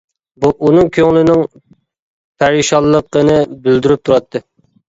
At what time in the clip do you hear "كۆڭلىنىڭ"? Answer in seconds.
0.95-1.43